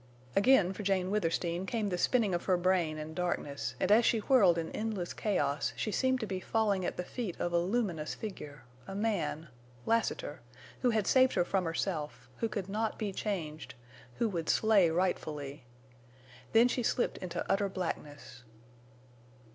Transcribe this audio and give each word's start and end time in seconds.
Again 0.35 0.73
for 0.73 0.81
Jane 0.81 1.11
Withersteen 1.11 1.67
came 1.67 1.89
the 1.89 1.95
spinning 1.99 2.33
of 2.33 2.45
her 2.45 2.57
brain 2.57 2.97
in 2.97 3.13
darkness, 3.13 3.75
and 3.79 3.91
as 3.91 4.03
she 4.03 4.17
whirled 4.17 4.57
in 4.57 4.71
endless 4.71 5.13
chaos 5.13 5.73
she 5.75 5.91
seemed 5.91 6.19
to 6.21 6.25
be 6.25 6.39
falling 6.39 6.83
at 6.83 6.97
the 6.97 7.03
feet 7.03 7.39
of 7.39 7.53
a 7.53 7.59
luminous 7.59 8.15
figure—a 8.15 8.95
man—Lassiter—who 8.95 10.89
had 10.89 11.05
saved 11.05 11.33
her 11.35 11.45
from 11.45 11.65
herself, 11.65 12.27
who 12.37 12.49
could 12.49 12.67
not 12.67 12.97
be 12.97 13.13
changed, 13.13 13.75
who 14.15 14.27
would 14.27 14.49
slay 14.49 14.89
rightfully. 14.89 15.65
Then 16.51 16.67
she 16.67 16.81
slipped 16.81 17.19
into 17.19 17.45
utter 17.47 17.69
blackness. 17.69 18.41